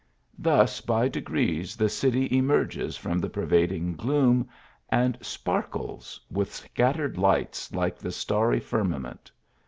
[0.39, 4.49] Thus by degrees the city emerges from the per vading gloom,
[4.89, 9.31] and sparkles with scattered lights like the starry firmament.